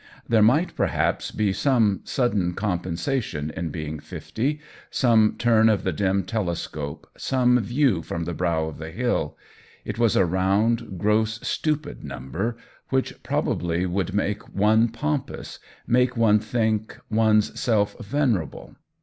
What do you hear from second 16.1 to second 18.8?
one think one's self 42 THE WHEEL OF TIME venerable.